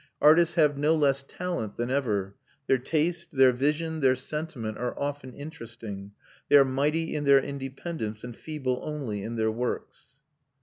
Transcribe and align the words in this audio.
Artists 0.19 0.55
have 0.55 0.79
no 0.79 0.95
less 0.95 1.21
talent 1.21 1.77
than 1.77 1.91
ever; 1.91 2.33
their 2.65 2.79
taste, 2.79 3.29
their 3.33 3.51
vision, 3.51 3.99
their 3.99 4.15
sentiment 4.15 4.79
are 4.79 4.97
often 4.97 5.31
interesting; 5.31 6.13
they 6.49 6.57
are 6.57 6.65
mighty 6.65 7.13
in 7.13 7.23
their 7.23 7.37
independence 7.39 8.23
and 8.23 8.35
feeble 8.35 8.79
only 8.83 9.21
in 9.21 9.35
their 9.35 9.51
works. 9.51 10.21